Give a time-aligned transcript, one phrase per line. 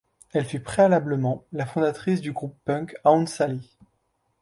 [0.33, 3.69] Elle fut préalablement la fondatrice du groupe punk Aunt Sally.